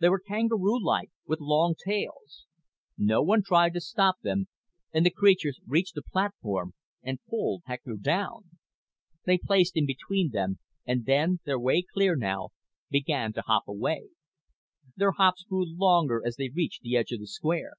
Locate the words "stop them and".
3.82-5.04